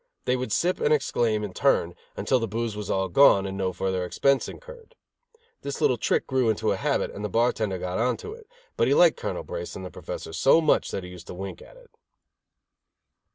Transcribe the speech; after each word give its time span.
They 0.25 0.35
would 0.35 0.51
sip 0.51 0.79
and 0.79 0.91
exclaim 0.91 1.43
in 1.43 1.53
turn, 1.53 1.93
until 2.17 2.39
the 2.39 2.47
booze 2.47 2.75
was 2.75 2.89
all 2.89 3.07
gone, 3.07 3.45
and 3.45 3.55
no 3.55 3.71
further 3.71 4.03
expense 4.03 4.49
incurred. 4.49 4.95
This 5.61 5.79
little 5.79 5.99
trick 5.99 6.25
grew 6.25 6.49
into 6.49 6.71
a 6.71 6.75
habit, 6.75 7.11
and 7.11 7.23
the 7.23 7.29
bar 7.29 7.51
tender 7.51 7.77
got 7.77 7.99
on 7.99 8.17
to 8.17 8.33
it, 8.33 8.47
but 8.75 8.87
he 8.87 8.95
liked 8.95 9.17
Colonel 9.17 9.43
Brace 9.43 9.75
and 9.75 9.85
the 9.85 9.91
Professor 9.91 10.33
so 10.33 10.59
much 10.59 10.89
that 10.89 11.03
he 11.03 11.11
used 11.11 11.27
to 11.27 11.35
wink 11.35 11.61
at 11.61 11.77
it. 11.77 11.91